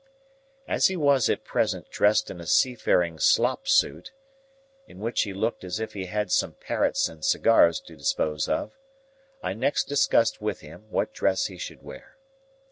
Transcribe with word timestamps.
As 0.67 0.87
he 0.87 0.97
was 0.97 1.29
at 1.29 1.43
present 1.43 1.91
dressed 1.91 2.31
in 2.31 2.41
a 2.41 2.47
seafaring 2.47 3.19
slop 3.19 3.67
suit, 3.67 4.11
in 4.87 4.97
which 4.99 5.21
he 5.21 5.31
looked 5.31 5.63
as 5.63 5.79
if 5.79 5.93
he 5.93 6.05
had 6.07 6.31
some 6.31 6.53
parrots 6.53 7.07
and 7.07 7.23
cigars 7.23 7.79
to 7.81 7.95
dispose 7.97 8.47
of, 8.49 8.71
I 9.43 9.53
next 9.53 9.83
discussed 9.83 10.41
with 10.41 10.61
him 10.61 10.87
what 10.89 11.13
dress 11.13 11.45
he 11.45 11.57
should 11.59 11.83
wear. 11.83 12.17